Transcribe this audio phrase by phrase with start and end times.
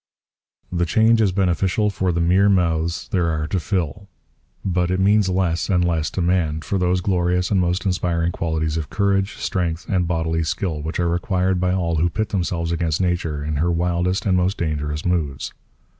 [0.71, 4.07] The change is beneficial for the mere mouths there are to fill.
[4.65, 8.89] But it means less and less demand for those glorious and most inspiring qualities of
[8.89, 13.43] courage, strength, and bodily skill which are required by all who pit themselves against Nature
[13.45, 15.53] in her wildest and most dangerous moods.